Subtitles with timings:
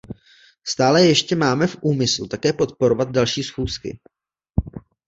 [0.63, 3.99] Stále ještě máme v úmyslu také podporovat další schůzky.